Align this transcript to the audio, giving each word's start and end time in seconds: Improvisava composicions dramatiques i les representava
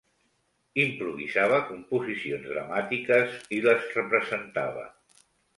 Improvisava 0.83 1.59
composicions 1.67 2.49
dramatiques 2.55 3.39
i 3.59 3.63
les 3.69 3.89
representava 4.01 4.91